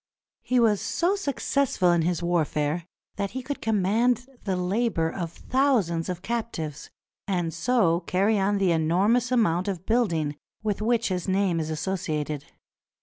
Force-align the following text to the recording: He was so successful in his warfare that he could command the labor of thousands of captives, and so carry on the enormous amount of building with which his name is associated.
He 0.41 0.59
was 0.59 0.81
so 0.81 1.15
successful 1.15 1.91
in 1.91 2.01
his 2.01 2.23
warfare 2.23 2.87
that 3.17 3.29
he 3.37 3.43
could 3.43 3.61
command 3.61 4.25
the 4.45 4.55
labor 4.55 5.11
of 5.11 5.31
thousands 5.31 6.09
of 6.09 6.23
captives, 6.23 6.89
and 7.27 7.53
so 7.53 7.99
carry 7.99 8.39
on 8.39 8.57
the 8.57 8.71
enormous 8.71 9.31
amount 9.31 9.67
of 9.67 9.85
building 9.85 10.37
with 10.63 10.81
which 10.81 11.09
his 11.09 11.27
name 11.27 11.59
is 11.59 11.69
associated. 11.69 12.45